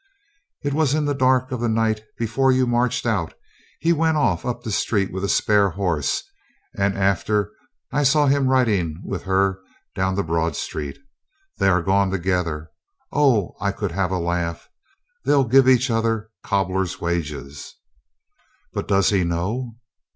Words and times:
"It 0.63 0.73
was 0.73 0.95
in 0.95 1.05
the 1.05 1.13
dark 1.13 1.51
of 1.51 1.59
the 1.61 1.69
night 1.69 2.01
before 2.17 2.51
you 2.51 2.65
marched 2.65 3.05
out 3.05 3.35
He 3.79 3.93
went 3.93 4.17
off 4.17 4.47
up 4.47 4.63
the 4.63 4.71
street 4.71 5.13
with 5.13 5.23
a 5.23 5.29
spare 5.29 5.69
horse 5.69 6.23
and 6.75 6.97
after 6.97 7.51
I 7.91 8.01
saw 8.01 8.25
him 8.25 8.47
riding 8.47 8.99
with 9.05 9.21
her 9.25 9.59
down 9.93 10.15
the 10.15 10.23
Broad 10.23 10.55
Street. 10.55 10.97
They 11.59 11.67
are 11.69 11.83
gone 11.83 12.09
together. 12.09 12.71
O, 13.11 13.53
I 13.61 13.71
could 13.71 13.91
have 13.91 14.09
a 14.09 14.17
laugh. 14.17 14.67
They'll 15.25 15.45
give 15.47 15.69
each 15.69 15.91
other 15.91 16.29
cobbler's 16.43 16.99
wages.... 16.99 17.75
But, 18.73 18.87
does 18.87 19.09
he 19.11 19.23
know?" 19.23 19.75